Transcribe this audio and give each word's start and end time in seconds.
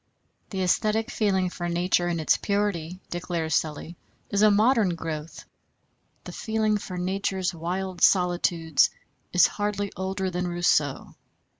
"The 0.49 0.57
æsthetic 0.61 1.11
feeling 1.11 1.51
for 1.51 1.69
nature 1.69 2.07
in 2.07 2.19
its 2.19 2.35
purity," 2.35 2.99
declares 3.11 3.53
Sully, 3.53 3.97
"is 4.31 4.41
a 4.41 4.49
modern 4.49 4.95
growth... 4.95 5.45
the 6.23 6.31
feeling 6.31 6.79
for 6.79 6.97
nature's 6.97 7.53
wild 7.53 8.01
solitudes 8.01 8.89
is 9.31 9.45
hardly 9.45 9.91
older 9.95 10.31
than 10.31 10.47
Rousseau." 10.47 11.13